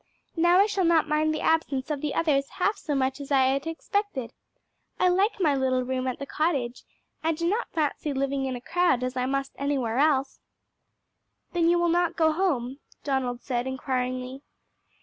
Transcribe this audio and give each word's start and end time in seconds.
"Now 0.35 0.59
I 0.59 0.65
shall 0.65 0.83
not 0.83 1.07
mind 1.07 1.31
the 1.31 1.41
absence 1.41 1.91
of 1.91 2.01
the 2.01 2.15
others 2.15 2.49
half 2.57 2.75
so 2.75 2.95
much 2.95 3.21
as 3.21 3.31
I 3.31 3.43
had 3.45 3.67
expected. 3.67 4.33
I 4.99 5.09
like 5.09 5.39
my 5.39 5.53
little 5.53 5.83
room 5.83 6.07
at 6.07 6.17
the 6.17 6.25
cottage, 6.25 6.81
and 7.21 7.37
do 7.37 7.47
not 7.47 7.69
fancy 7.69 8.11
living 8.11 8.45
in 8.47 8.55
a 8.55 8.61
crowd 8.61 9.03
as 9.03 9.15
I 9.15 9.27
must 9.27 9.53
anywhere 9.59 9.99
else." 9.99 10.39
"Then 11.53 11.69
you 11.69 11.77
will 11.77 11.87
not 11.89 12.15
go 12.17 12.31
home?" 12.31 12.79
Donald 13.03 13.43
said, 13.43 13.67
inquiringly. 13.67 14.41